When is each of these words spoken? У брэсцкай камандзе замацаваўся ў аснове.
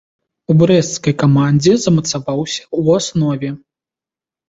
У 0.53 0.55
брэсцкай 0.61 1.13
камандзе 1.25 1.73
замацаваўся 1.85 2.61
ў 2.77 3.01
аснове. 3.01 3.49